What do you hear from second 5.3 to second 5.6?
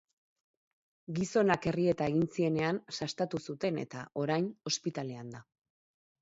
da.